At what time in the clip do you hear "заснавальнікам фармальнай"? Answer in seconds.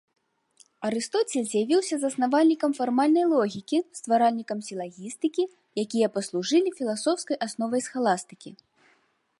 2.03-3.25